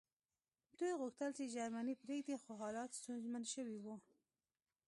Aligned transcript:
دوی 0.77 0.91
غوښتل 1.01 1.29
چې 1.37 1.51
جرمني 1.55 1.95
پرېږدي 2.03 2.35
خو 2.41 2.51
حالات 2.61 2.89
ستونزمن 2.99 3.43
شوي 3.53 3.77
وو 3.79 3.95